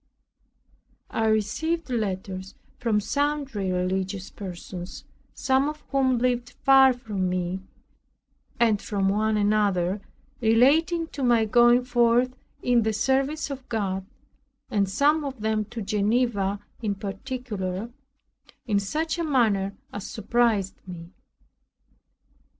[1.11, 5.03] I received letters from sundry religious persons,
[5.35, 7.59] some of whom lived far from me,
[8.59, 10.01] and from one another,
[10.39, 14.03] relating to my going forth in the service of God,
[14.71, 17.91] and some of them to Geneva in particular,
[18.65, 21.11] in such a manner as surprised me.